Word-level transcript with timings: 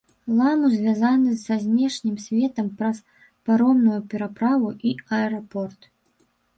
Ламу 0.37 0.69
звязаны 0.75 1.33
са 1.43 1.57
знешнім 1.65 2.17
светам 2.25 2.73
праз 2.81 2.97
паромную 3.45 4.01
пераправу 4.15 4.67
і 4.91 4.99
аэрапорт. 5.23 5.81